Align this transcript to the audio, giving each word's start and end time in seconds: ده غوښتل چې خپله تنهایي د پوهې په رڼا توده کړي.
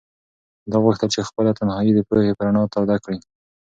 ده 0.71 0.77
غوښتل 0.83 1.09
چې 1.15 1.27
خپله 1.29 1.51
تنهایي 1.59 1.91
د 1.95 1.99
پوهې 2.07 2.31
په 2.37 2.43
رڼا 2.47 2.63
توده 2.73 2.97
کړي. 3.03 3.19